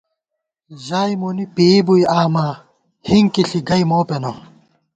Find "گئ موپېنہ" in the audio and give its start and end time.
3.67-4.31